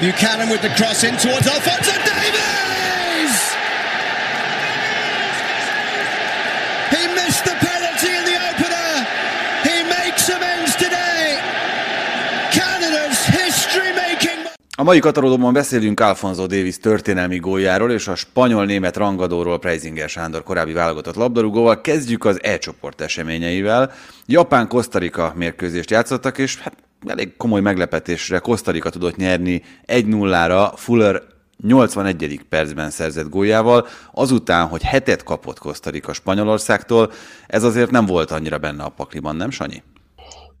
[0.00, 3.34] Buchanan with the cross in towards Alfonso Davies!
[6.90, 8.90] He missed the penalty in the opener.
[9.62, 11.38] He makes amends today.
[12.50, 14.38] Canada's history-making.
[14.76, 20.72] A mai Katarodóban beszélünk Alfonso Davis történelmi góljáról és a spanyol-német rangadóról Preisinger Sándor korábbi
[20.72, 21.80] válogatott labdarúgóval.
[21.80, 23.92] Kezdjük az E-csoport eseményeivel.
[24.26, 31.22] Japán-Kosztarika mérkőzést játszottak, és hát elég komoly meglepetésre Kosztarika tudott nyerni 1-0-ra Fuller
[31.62, 32.40] 81.
[32.48, 37.10] percben szerzett góljával, azután, hogy hetet kapott Kosztarika Spanyolországtól,
[37.46, 39.82] ez azért nem volt annyira benne a pakliban, nem Sanyi?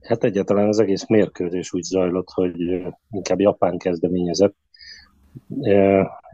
[0.02, 2.54] Hát egyáltalán az egész mérkőzés úgy zajlott, hogy
[3.10, 4.54] inkább Japán kezdeményezett,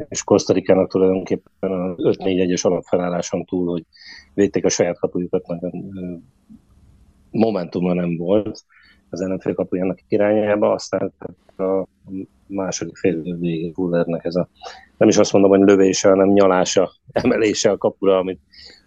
[0.08, 3.84] és Kosztarikának tulajdonképpen a 5-4-1-es alapfelálláson túl, hogy
[4.34, 5.44] védték a saját kapujukat,
[7.30, 8.64] momentuma nem volt
[9.12, 11.12] az ellenfél kapujának irányába, aztán
[11.56, 11.86] a
[12.46, 13.74] második fél végig
[14.22, 14.48] ez a,
[14.96, 18.40] nem is azt mondom, hogy lövése, hanem nyalása, emelése a kapura, amit,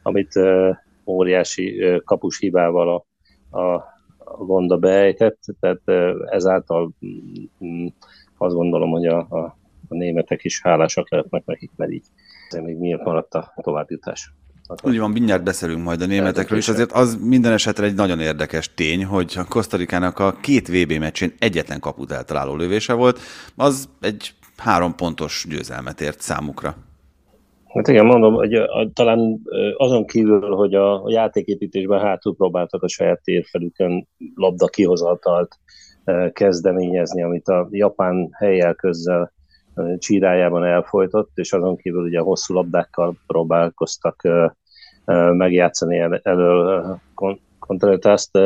[0.04, 3.06] amit uh, óriási kapus hibával a,
[3.60, 3.74] a,
[4.18, 5.82] a Gonda beejtett, tehát
[6.26, 6.92] ezáltal
[7.60, 7.94] um,
[8.38, 12.06] azt gondolom, hogy a, a, a németek is hálásak lehetnek nekik, mert így
[12.64, 14.34] még miért maradt a továbbjutás.
[14.84, 18.74] Úgy van, mindjárt beszélünk majd a németekről, és azért az minden esetre egy nagyon érdekes
[18.74, 23.20] tény, hogy a Kosztarikának a két VB meccsén egyetlen kaput eltaláló lövése volt,
[23.56, 26.76] az egy három pontos győzelmet ért számukra.
[27.74, 29.42] Hát igen, mondom, hogy a, talán
[29.78, 35.60] azon kívül, hogy a, a játéképítésben hátul próbáltak a saját térfelükön labda kihozatalt
[36.34, 39.34] kezdeményezni, amit a japán helyel közzel
[39.98, 44.22] csírájában elfolytott, és azon kívül ugye hosszú labdákkal próbálkoztak
[45.32, 47.00] megjátszani el, elől
[47.60, 48.40] kontrátászt.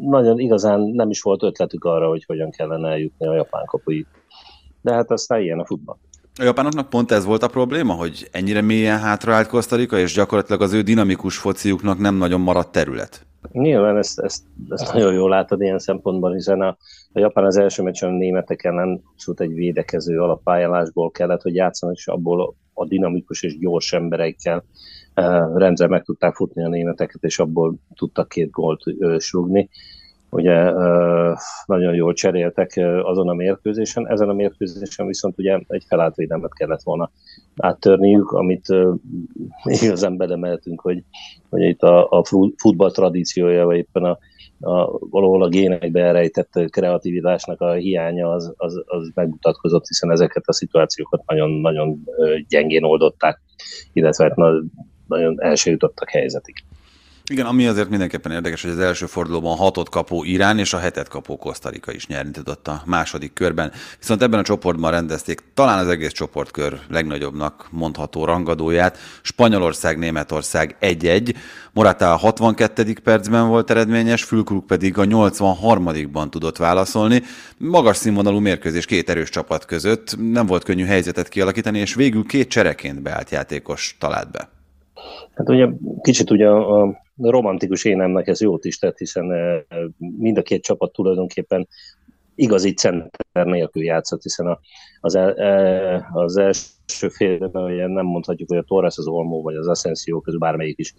[0.00, 4.06] Nagyon igazán nem is volt ötletük arra, hogy hogyan kellene eljutni a japán kapuig.
[4.80, 5.96] De hát aztán ilyen a futball.
[6.34, 10.72] A japánoknak pont ez volt a probléma, hogy ennyire mélyen hátraállt Kosztarika, és gyakorlatilag az
[10.72, 13.26] ő dinamikus fociuknak nem nagyon maradt terület.
[13.52, 16.76] Nyilván ezt, ezt, ezt nagyon jól látod ilyen szempontból, hiszen a,
[17.12, 21.96] a Japán az első meccsen a németek ellen abszolút egy védekező alapályálásból kellett, hogy játszanak,
[21.96, 24.64] és abból a dinamikus és gyors emberekkel
[25.16, 29.68] uh, rendre meg tudták futni a németeket, és abból tudtak két gólt uh, srugni
[30.30, 30.72] ugye
[31.66, 34.08] nagyon jól cseréltek azon a mérkőzésen.
[34.08, 37.10] Ezen a mérkőzésen viszont ugye egy felállt védelmet kellett volna
[37.56, 38.66] áttörniük, amit
[39.82, 41.02] igazán belemeltünk, hogy,
[41.48, 42.24] hogy itt a, a
[42.56, 44.18] futball tradíciója, vagy éppen a,
[44.60, 50.52] a, valahol a génekbe elrejtett kreativitásnak a hiánya az, az, az megmutatkozott, hiszen ezeket a
[50.52, 52.04] szituációkat nagyon-nagyon
[52.48, 53.40] gyengén oldották,
[53.92, 54.36] illetve hát
[55.06, 56.54] nagyon első jutottak helyzetig.
[57.30, 61.08] Igen, ami azért mindenképpen érdekes, hogy az első fordulóban hatot kapó Irán és a hetet
[61.08, 63.72] kapó Kosztarika is nyerni tudott a második körben.
[63.98, 68.98] Viszont ebben a csoportban rendezték talán az egész csoportkör legnagyobbnak mondható rangadóját.
[69.22, 71.34] Spanyolország, Németország 1-1.
[71.72, 72.96] Morata a 62.
[73.04, 77.22] percben volt eredményes, Fülkrug pedig a 83-ban tudott válaszolni.
[77.58, 80.16] Magas színvonalú mérkőzés két erős csapat között.
[80.32, 84.48] Nem volt könnyű helyzetet kialakítani, és végül két csereként beállt játékos talált be.
[85.34, 85.66] Hát ugye
[86.02, 89.32] kicsit ugye a romantikus énemnek ez jót is tett, hiszen
[89.98, 91.68] mind a két csapat tulajdonképpen
[92.34, 94.58] igazi center nélkül játszott, hiszen
[95.00, 99.54] az, el, eh, az első félben ugye nem mondhatjuk, hogy a Torres, az Olmó vagy
[99.54, 100.94] az Asensio közül bármelyik is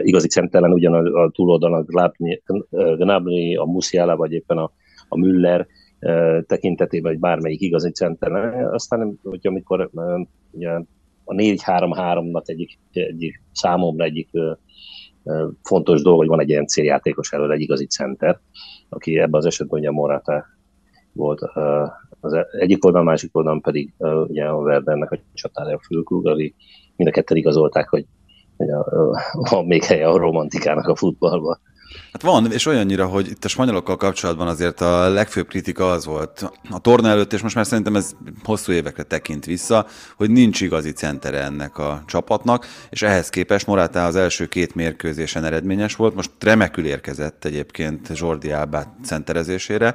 [0.00, 2.12] igazi centeren, ugyan a, a túloldalon a
[2.96, 4.72] Gnabry, a Musiala, vagy éppen a,
[5.08, 5.66] a Müller
[6.46, 8.66] tekintetében, vagy bármelyik igazi centeren.
[8.72, 9.90] Aztán, hogy amikor
[10.50, 10.70] ugye,
[11.24, 14.28] a 4-3-3-nak egyik, egyik számomra egyik
[15.62, 18.40] fontos dolog, hogy van egy ilyen céljátékos elől, egy igazi center,
[18.88, 20.44] aki ebben az esetben ugye Morata
[21.12, 21.40] volt
[22.20, 23.94] az e-, egyik oldal, másik oldalon pedig
[24.26, 26.54] ugye a Werdernek a csatára a Fülkrug, aki
[26.96, 28.06] mind a ketten igazolták, hogy,
[28.56, 28.84] hogy a,
[29.50, 31.58] van még helye a romantikának a futballban.
[32.12, 36.52] Hát van, és olyannyira, hogy itt a spanyolokkal kapcsolatban azért a legfőbb kritika az volt
[36.70, 38.10] a torna előtt, és most már szerintem ez
[38.44, 44.04] hosszú évekre tekint vissza, hogy nincs igazi centere ennek a csapatnak, és ehhez képest Morata
[44.04, 49.94] az első két mérkőzésen eredményes volt, most remekül érkezett egyébként Jordi Alba centerezésére,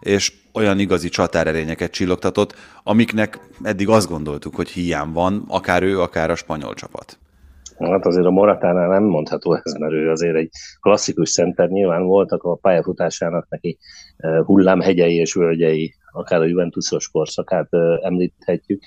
[0.00, 6.30] és olyan igazi csatárerényeket csillogtatott, amiknek eddig azt gondoltuk, hogy hiány van, akár ő, akár
[6.30, 7.18] a spanyol csapat.
[7.78, 12.42] Hát azért a Moratánál nem mondható ez, mert ő azért egy klasszikus center, nyilván voltak
[12.42, 13.78] a pályafutásának neki
[14.16, 17.68] e, hullámhegyei és völgyei, akár a Juventusos korszakát
[18.00, 18.82] említhetjük,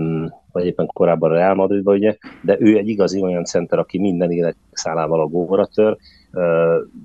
[0.00, 3.98] mm, vagy éppen korábban a Real Madridban, ugye, de ő egy igazi olyan center, aki
[3.98, 5.96] minden élet szálával a góra tör,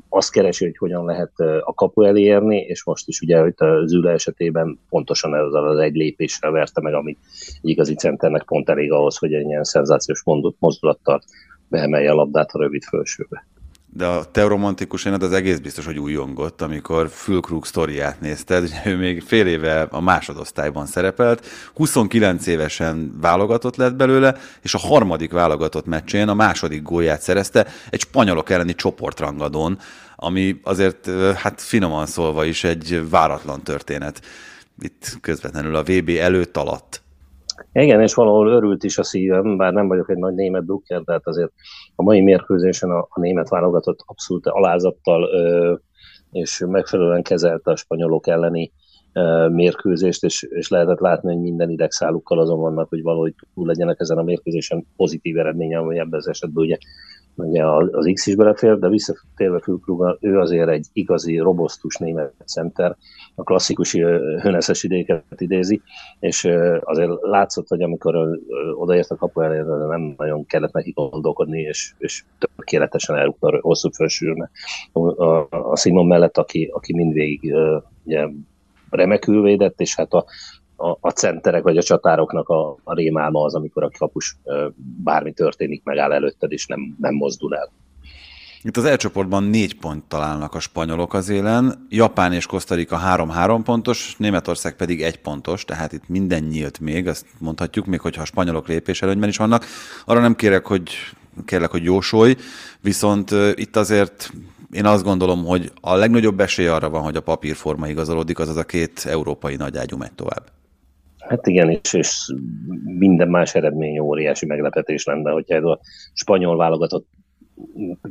[0.10, 3.90] azt keresi, hogy hogyan lehet a kapu elé érni, és most is ugye itt az
[3.90, 7.18] Züle esetében pontosan ez az egy lépésre verte meg, amit
[7.62, 10.24] egy igazi centernek pont elég ahhoz, hogy egy ilyen szenzációs
[10.60, 11.22] mozdulattal
[11.68, 13.46] beemelje a labdát a rövid fölsőbe
[13.96, 19.22] de a teoromantikus énet az egész biztos, hogy újongott, amikor Fülkrug sztoriát nézted, ő még
[19.22, 26.28] fél éve a másodosztályban szerepelt, 29 évesen válogatott lett belőle, és a harmadik válogatott meccsén
[26.28, 29.80] a második gólját szerezte egy spanyolok elleni csoportrangadón,
[30.16, 34.22] ami azért hát finoman szólva is egy váratlan történet
[34.82, 37.03] itt közvetlenül a VB előtt alatt.
[37.72, 41.28] Igen, és valahol örült is a szívem, bár nem vagyok egy nagy német dukker, tehát
[41.28, 41.52] azért
[41.96, 45.74] a mai mérkőzésen a, a német válogatott abszolút alázattal ö,
[46.32, 48.72] és megfelelően kezelte a spanyolok elleni
[49.14, 54.00] ö, mérkőzést, és, és lehetett látni, hogy minden idegszálukkal azon vannak, hogy valahogy túl legyenek
[54.00, 56.78] ezen a mérkőzésen pozitív eredménye, ami ebben az esetben ugye
[57.36, 62.96] ugye az X is belefér, de visszatérve Fülkruga, ő azért egy igazi, robosztus német center,
[63.36, 63.94] a klasszikus
[64.42, 65.82] höneszes idéket idézi,
[66.20, 66.50] és
[66.84, 68.16] azért látszott, hogy amikor
[68.76, 69.58] odaért a kapu elé,
[69.88, 72.24] nem nagyon kellett neki gondolkodni, és, és
[72.56, 74.50] tökéletesen elrúgta a hosszú felsőrne
[74.92, 77.54] a, a, a Simon mellett, aki, aki mindvégig
[78.04, 78.28] ugye,
[78.90, 80.26] remekül védett, és hát a,
[80.84, 84.38] a, a centerek vagy a csatároknak a, a rémálma az, amikor a kapus
[85.04, 87.72] bármi történik, megáll előtted, és nem, nem mozdul el.
[88.66, 94.16] Itt az elcsoportban négy pont találnak a spanyolok az élen, Japán és Kosztarika három-három pontos,
[94.18, 98.68] Németország pedig egy pontos, tehát itt minden nyílt még, azt mondhatjuk, még hogyha a spanyolok
[98.68, 99.66] lépés előnyben is vannak.
[100.06, 100.92] Arra nem kérek, hogy
[101.46, 102.36] kérlek, hogy jósolj,
[102.82, 104.32] viszont itt azért
[104.72, 108.58] én azt gondolom, hogy a legnagyobb esély arra van, hogy a papírforma igazolódik, az az
[108.58, 110.63] a két európai nagyágyú megy tovább.
[111.28, 112.34] Hát igen, és, és
[112.84, 115.80] minden más eredmény óriási meglepetés lenne, hogyha ez a
[116.14, 117.08] spanyol válogatott,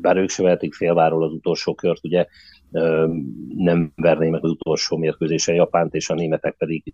[0.01, 2.27] bár ők se vehetik félváról az utolsó kört, ugye
[3.57, 6.93] nem verné meg az utolsó mérkőzésen Japánt, és a németek pedig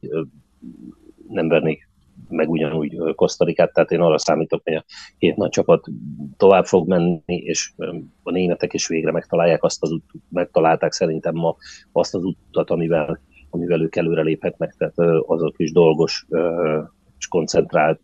[1.29, 1.89] nem vernék
[2.29, 4.85] meg ugyanúgy Kosztarikát, tehát én arra számítok, hogy a
[5.19, 5.87] két nagy csapat
[6.37, 7.73] tovább fog menni, és
[8.23, 11.57] a németek is végre megtalálják azt az út, megtalálták szerintem ma
[11.93, 16.27] azt az utat, amivel amivel ők előre léphetnek, tehát azok is dolgos
[17.19, 18.01] és koncentrált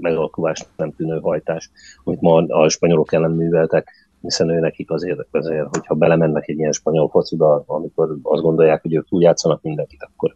[0.00, 1.70] megalkulást nem tűnő hajtás,
[2.04, 3.88] amit ma a spanyolok ellen műveltek,
[4.20, 8.94] hiszen ő nekik azért, azért, hogyha belemennek egy ilyen spanyol fociba, amikor azt gondolják, hogy
[8.94, 10.34] ők úgy játszanak mindenkit, akkor,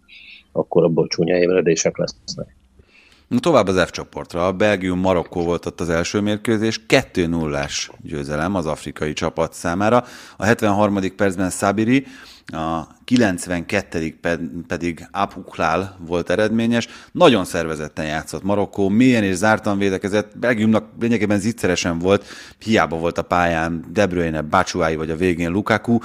[0.52, 2.56] akkor abból csúnya ébredések lesznek.
[3.28, 4.46] Tovább az F csoportra.
[4.46, 10.04] A Belgium-Marokkó volt ott az első mérkőzés, 2-0-ás győzelem az afrikai csapat számára.
[10.36, 11.16] A 73.
[11.16, 12.06] percben Sabiri
[12.46, 14.18] a 92.
[14.66, 16.88] pedig Abhuklál volt eredményes.
[17.12, 22.24] Nagyon szervezetten játszott Marokkó, mélyen és zártan védekezett, Belgiumnak lényegében zicseresen volt,
[22.58, 25.98] hiába volt a pályán De Bruyne, Batshuayi vagy a végén Lukaku.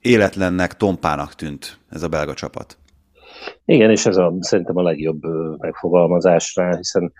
[0.00, 2.76] Életlennek, tompának tűnt ez a belga csapat.
[3.64, 5.22] Igen, és ez a, szerintem a legjobb
[5.58, 7.12] megfogalmazás rá, hiszen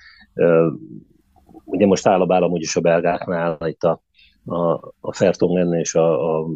[1.65, 4.03] ugye most áll a úgyis a belgáknál, itt a,
[4.45, 6.47] a, a Fertongen és a, a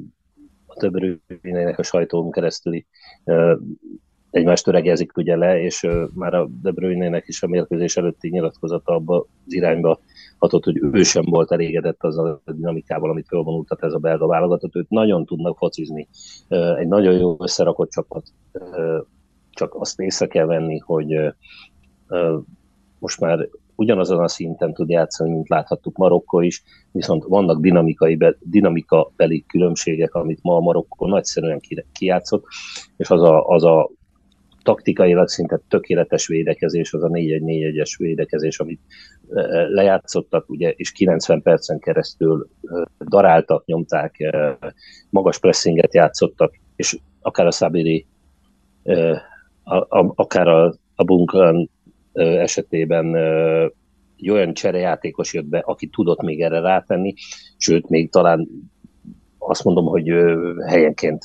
[0.75, 2.87] a több rövidének a sajtón keresztüli
[4.31, 9.19] egymást töregezik ugye le, és már a De Bruyne-nek is a mérkőzés előtti nyilatkozata abba
[9.47, 10.01] az irányba
[10.39, 14.77] hatott, hogy ő sem volt elégedett az a dinamikával, amit fölvonultat ez a belga válogatott.
[14.77, 16.09] Őt nagyon tudnak focizni.
[16.79, 18.27] Egy nagyon jó összerakott csapat.
[19.55, 21.35] Csak azt észre kell venni, hogy
[22.99, 29.13] most már ugyanazon a szinten tud játszani, mint láthattuk Marokkó is, viszont vannak dinamikai, dinamika
[29.17, 31.61] beli különbségek, amit ma a Marokkó nagyszerűen
[31.93, 32.45] kijátszott,
[32.97, 33.91] és az a, az a
[34.63, 38.81] taktikailag szinte tökéletes védekezés, az a 4-1-4-1-es védekezés, amit
[39.69, 42.49] lejátszottak, ugye, és 90 percen keresztül
[43.09, 44.37] daráltak, nyomták,
[45.11, 48.07] magas pressinget játszottak, és akár a Szabiri,
[50.15, 51.71] akár a, a Bunkan
[52.13, 53.17] esetében
[54.17, 57.15] egy olyan cserejátékos jött be, aki tudott még erre rátenni,
[57.57, 58.49] sőt, még talán
[59.39, 60.13] azt mondom, hogy
[60.67, 61.23] helyenként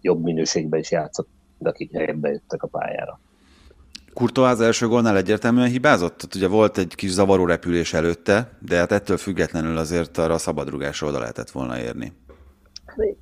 [0.00, 1.28] jobb minőségben is játszott,
[1.58, 3.20] de akik helyben jöttek a pályára.
[4.14, 6.16] Kurtoá az első gólnál egyértelműen hibázott?
[6.16, 10.38] Tehát ugye volt egy kis zavaró repülés előtte, de hát ettől függetlenül azért arra a
[10.38, 12.12] szabadrugásra oda lehetett volna érni.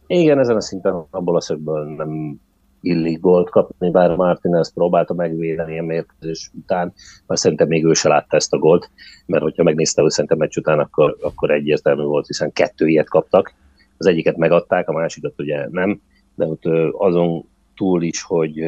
[0.06, 2.40] Igen, ezen a szinten abból a szögből nem
[2.82, 6.92] illik gólt kapni, bár Martinez próbálta megvédeni a mérkőzés után,
[7.26, 8.90] mert szerintem még ő se látta ezt a gólt,
[9.26, 13.54] mert hogyha megnézte, hogy szerintem meccs után, akkor, akkor egyértelmű volt, hiszen kettő ilyet kaptak,
[13.96, 16.00] az egyiket megadták, a másikat ugye nem,
[16.34, 17.44] de ott azon
[17.76, 18.58] túl is, hogy,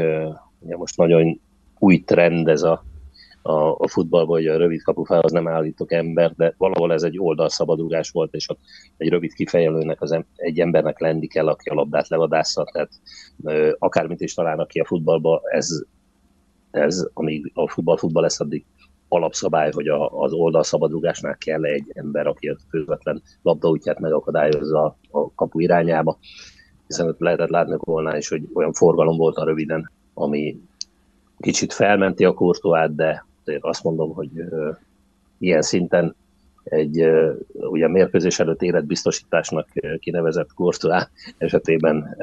[0.58, 1.40] ugye most nagyon
[1.78, 2.84] új trend ez a,
[3.46, 8.10] a, a futballban, hogy a rövid kapufához nem állítok ember, de valahol ez egy oldalszabadulás
[8.10, 8.58] volt, és ott
[8.96, 12.90] egy rövid kifejelőnek az em, egy embernek lenni kell, aki a labdát levadásza, tehát
[13.42, 15.68] ö, akármit is találnak ki a futballba, ez,
[16.70, 18.64] ez amíg a futball futball lesz, addig
[19.08, 25.60] alapszabály, hogy a, az oldalszabadrugásnál kell egy ember, aki a közvetlen labdaútját megakadályozza a kapu
[25.60, 26.18] irányába,
[26.86, 30.60] hiszen ott lehetett látni volna is, hogy olyan forgalom volt a röviden, ami
[31.38, 33.26] kicsit felmenti a kurtuát, de
[33.60, 34.30] azt mondom, hogy
[35.38, 36.16] ilyen szinten
[36.64, 37.04] egy
[37.52, 41.08] ugye mérkőzés előtt életbiztosításnak kinevezett kurtuá
[41.38, 42.16] esetében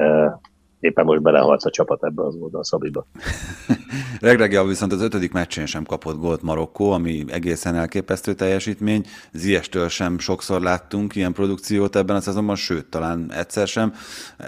[0.82, 3.06] éppen most belehalt a csapat ebbe az oldalszabiba.
[4.20, 9.04] Regregia viszont az ötödik meccsén sem kapott gólt Marokkó, ami egészen elképesztő teljesítmény.
[9.32, 13.92] Ziestől sem sokszor láttunk ilyen produkciót ebben a szezonban, sőt, talán egyszer sem.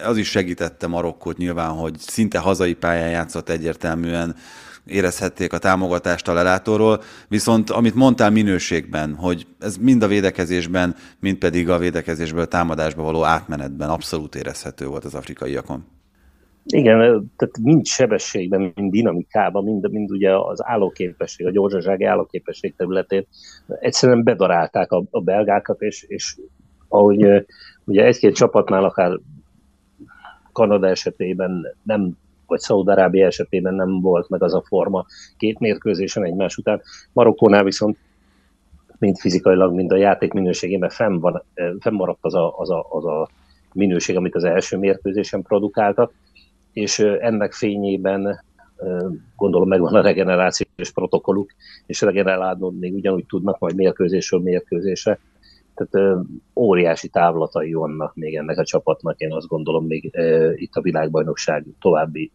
[0.04, 4.34] Az is segítette Marokkót nyilván, hogy szinte hazai pályán játszott egyértelműen
[4.86, 11.36] érezhették a támogatást a lelátóról, viszont amit mondtál minőségben, hogy ez mind a védekezésben, mind
[11.36, 15.84] pedig a védekezésből támadásba való átmenetben abszolút érezhető volt az afrikaiakon.
[16.66, 16.98] Igen,
[17.36, 23.26] tehát mind sebességben, mind dinamikában, mind, mind ugye az állóképesség, a gyorsasági állóképesség területén
[23.80, 26.36] egyszerűen bedarálták a, a belgákat, és, és
[26.88, 27.46] ahogy
[27.84, 29.18] ugye egy-két csapatnál, akár
[30.52, 36.56] Kanada esetében nem, vagy Szaúd-Arábia esetében nem volt meg az a forma két mérkőzésen egymás
[36.56, 36.82] után.
[37.12, 37.96] Marokkónál viszont
[38.98, 41.42] mind fizikailag, mind a játék minőségében fenn van,
[41.78, 43.28] fennmaradt az a, az, a, az a
[43.72, 46.12] minőség, amit az első mérkőzésen produkáltak
[46.74, 48.44] és ennek fényében
[49.36, 51.50] gondolom megvan a regenerációs protokolluk,
[51.86, 55.18] és regenerálni még ugyanúgy tudnak majd mérkőzésről mérkőzésre.
[55.74, 56.16] Tehát
[56.54, 60.12] óriási távlatai vannak még ennek a csapatnak, én azt gondolom még
[60.54, 62.32] itt a világbajnokság további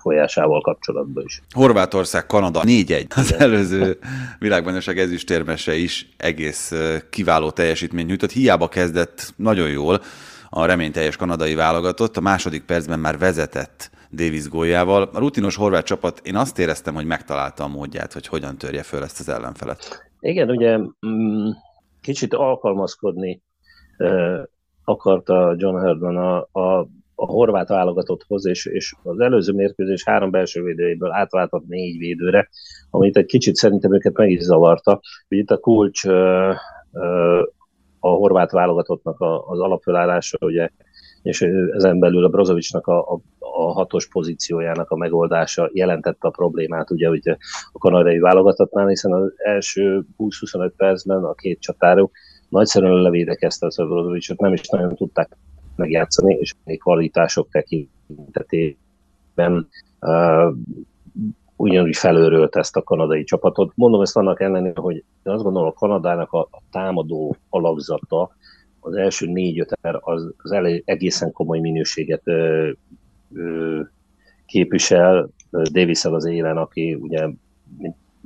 [0.00, 1.42] folyásával kapcsolatban is.
[1.54, 3.16] Horvátország, Kanada 4-1.
[3.16, 3.98] Az előző
[4.38, 6.72] világbajnokság ezüstérmese is egész
[7.10, 8.30] kiváló teljesítményt nyújtott.
[8.30, 10.00] Hiába kezdett nagyon jól,
[10.54, 15.02] a reményteljes kanadai válogatott, a második percben már vezetett Davis góljával.
[15.12, 19.02] A rutinos horvát csapat, én azt éreztem, hogy megtalálta a módját, hogy hogyan törje föl
[19.02, 20.10] ezt az ellenfelet.
[20.20, 21.48] Igen, ugye mm,
[22.02, 23.42] kicsit alkalmazkodni
[24.84, 30.62] akarta John Herdman a, a, a horvát válogatotthoz, és, és az előző mérkőzés három belső
[30.62, 32.48] védőjéből átváltott négy védőre,
[32.90, 35.00] amit egy kicsit szerintem őket meg is zavarta.
[35.28, 36.04] Ugye itt a kulcs
[38.04, 40.70] a horvát válogatottnak az alapfölállása, ugye,
[41.22, 46.90] és ezen belül a Brozovicsnak a, a, a hatos pozíciójának a megoldása jelentette a problémát
[46.90, 47.36] ugye, ugye
[47.72, 52.10] a kanadai válogatottnál, hiszen az első 20-25 percben a két csatárok
[52.48, 55.36] nagyszerűen levédekezte a Brozovicsot, nem is nagyon tudták
[55.76, 58.76] megjátszani, és még kvalitások tekintetében
[60.00, 60.54] uh,
[61.56, 63.72] ugyanúgy felőrölt ezt a kanadai csapatot.
[63.74, 68.30] Mondom ezt annak ellenére, hogy én azt gondolom, a Kanadának a, a támadó alapzata,
[68.84, 72.70] az első négy-öt az, az elég, egészen komoly minőséget ö,
[73.34, 73.80] ö,
[74.46, 75.28] képvisel.
[75.50, 77.28] davis az élen, aki ugye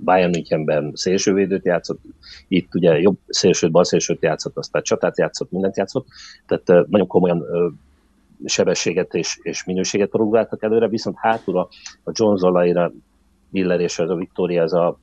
[0.04, 2.00] Bayern Münchenben szélsővédőt játszott,
[2.48, 6.06] itt ugye jobb szélsőt, bal szélsőt játszott, aztán csatát játszott, mindent játszott,
[6.46, 7.44] tehát nagyon komolyan
[8.44, 11.68] sebességet és, és minőséget próbáltak előre, viszont hátul a,
[12.12, 12.92] John Zolaira
[13.48, 14.98] Miller és ez a Victoria, ez a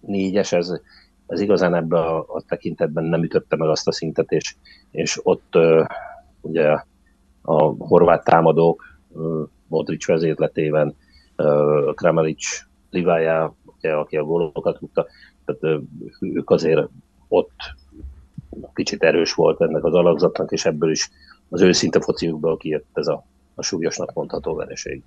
[0.00, 0.80] négyes, ez,
[1.26, 4.54] ez igazán ebben a, a tekintetben nem ütötte meg azt a szintet, és,
[4.90, 5.86] és ott uh,
[6.40, 6.68] ugye
[7.42, 10.94] a horvát támadók uh, Modric vezérletében,
[11.36, 15.06] uh, Kramaric Livája, aki a gólokat tudta,
[15.44, 15.80] tehát
[16.20, 16.88] ők azért
[17.28, 17.74] ott
[18.74, 21.10] kicsit erős volt ennek az alakzatnak, és ebből is
[21.48, 25.02] az őszinte fociukból kijött ez a, a súlyosnak mondható vereség.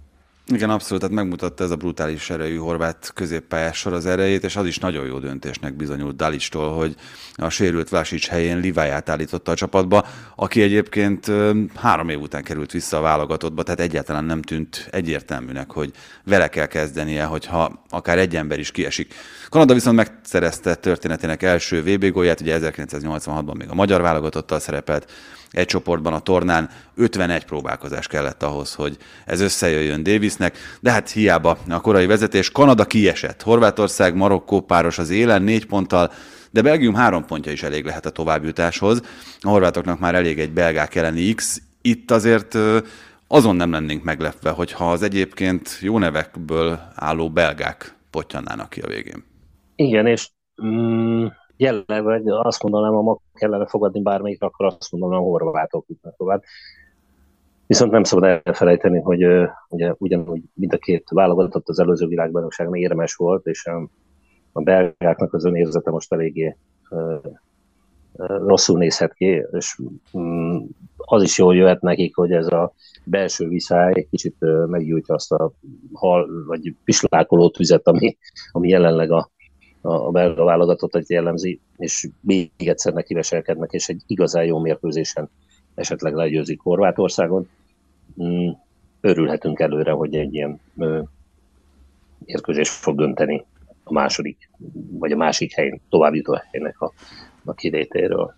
[0.54, 4.66] Igen, abszolút, tehát megmutatta ez a brutális erejű horvát középpályás sor az erejét, és az
[4.66, 6.96] is nagyon jó döntésnek bizonyult Dalistól, hogy
[7.34, 11.32] a sérült Vásics helyén Liváját állította a csapatba, aki egyébként
[11.76, 15.92] három év után került vissza a válogatottba, tehát egyáltalán nem tűnt egyértelműnek, hogy
[16.24, 19.14] vele kell kezdenie, hogyha akár egy ember is kiesik.
[19.50, 25.12] Kanada viszont megszerezte történetének első VB gólját, ugye 1986-ban még a magyar válogatottal szerepelt,
[25.52, 31.58] egy csoportban a tornán 51 próbálkozás kellett ahhoz, hogy ez összejöjjön Davisnek, de hát hiába
[31.70, 32.52] a korai vezetés.
[32.52, 36.12] Kanada kiesett, Horvátország, Marokkó páros az élen négy ponttal,
[36.52, 39.02] de Belgium három pontja is elég lehet a továbbjutáshoz.
[39.40, 41.62] A horvátoknak már elég egy belgák elleni X.
[41.82, 42.58] Itt azért
[43.28, 49.24] azon nem lennénk meglepve, hogyha az egyébként jó nevekből álló belgák potyannának ki a végén.
[49.76, 50.30] Igen, és
[50.66, 51.26] mm,
[51.58, 56.44] jelenleg azt mondanám, ha ma kellene fogadni bármelyik, akkor azt mondanám, a horvátok jutnak tovább.
[57.68, 59.26] Viszont nem szabad elfelejteni, hogy
[59.70, 63.70] ugye ugyanúgy mind a két válogatott az előző világbajnokságon érmes volt, és
[64.52, 66.56] a belgáknak az önérzete most eléggé
[68.18, 69.82] rosszul nézhet ki, és
[70.18, 70.58] mm,
[70.96, 72.74] az is jól jöhet nekik, hogy ez a
[73.04, 74.36] belső viszály kicsit
[74.68, 75.52] meggyújtja azt a
[75.94, 78.18] hal, vagy pislákoló tüzet, ami,
[78.52, 79.30] ami jelenleg a,
[79.88, 85.30] a belga válogatottat jellemzi, és még egyszer nekiveselkednek, és egy igazán jó mérkőzésen
[85.76, 87.50] esetleg legyőzik Horvátországon.
[88.24, 88.50] Mm,
[89.02, 90.60] örülhetünk előre, hogy egy ilyen
[92.26, 93.46] mérkőzés fog dönteni
[93.84, 94.50] a második,
[94.90, 96.92] vagy a másik helyen, továbbjutó helynek a,
[97.46, 98.36] a kilétéről.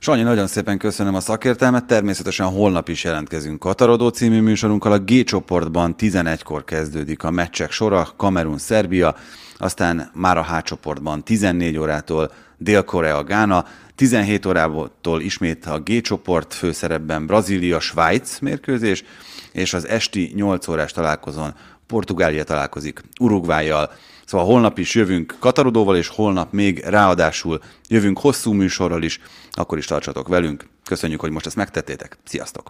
[0.00, 1.84] Sanyi, nagyon szépen köszönöm a szakértelmet.
[1.84, 4.92] Természetesen holnap is jelentkezünk Katarodó című műsorunkkal.
[4.92, 9.14] A G csoportban 11-kor kezdődik a meccsek sora, Kamerun-Szerbia,
[9.56, 13.64] aztán már a H csoportban 14 órától Dél-Korea, Gána,
[13.94, 19.04] 17 órától ismét a G csoport főszerepben Brazília, Svájc mérkőzés,
[19.52, 21.54] és az esti 8 órás találkozón
[21.88, 23.90] Portugália találkozik Uruguayjal.
[24.24, 29.86] Szóval holnap is jövünk Katarodóval, és holnap még ráadásul jövünk hosszú műsorral is, akkor is
[29.86, 30.68] tartsatok velünk.
[30.84, 32.18] Köszönjük, hogy most ezt megtettétek.
[32.24, 32.68] Sziasztok!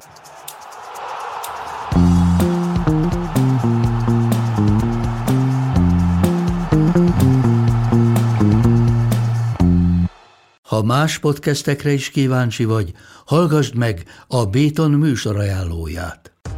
[10.63, 12.93] Ha más podcastekre is kíváncsi vagy,
[13.27, 16.38] hallgassd meg a Béton műsor ajánlóját.